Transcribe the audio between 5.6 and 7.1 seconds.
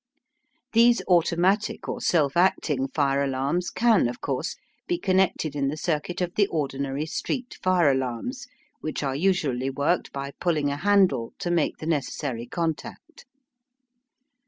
the circuit of the ordinary